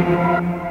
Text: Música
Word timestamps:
Música 0.00 0.69